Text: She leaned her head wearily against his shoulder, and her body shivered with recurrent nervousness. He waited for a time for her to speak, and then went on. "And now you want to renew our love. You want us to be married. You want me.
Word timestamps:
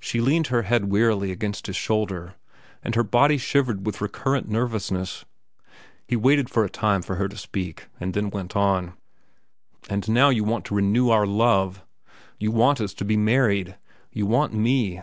She 0.00 0.20
leaned 0.20 0.48
her 0.48 0.62
head 0.62 0.90
wearily 0.90 1.30
against 1.30 1.68
his 1.68 1.76
shoulder, 1.76 2.34
and 2.82 2.96
her 2.96 3.04
body 3.04 3.38
shivered 3.38 3.86
with 3.86 4.00
recurrent 4.00 4.48
nervousness. 4.48 5.24
He 6.08 6.16
waited 6.16 6.50
for 6.50 6.64
a 6.64 6.68
time 6.68 7.00
for 7.00 7.14
her 7.14 7.28
to 7.28 7.36
speak, 7.36 7.86
and 8.00 8.12
then 8.12 8.30
went 8.30 8.56
on. 8.56 8.94
"And 9.88 10.08
now 10.08 10.30
you 10.30 10.42
want 10.42 10.64
to 10.64 10.74
renew 10.74 11.10
our 11.10 11.26
love. 11.28 11.84
You 12.40 12.50
want 12.50 12.80
us 12.80 12.92
to 12.94 13.04
be 13.04 13.16
married. 13.16 13.76
You 14.10 14.26
want 14.26 14.52
me. 14.52 15.00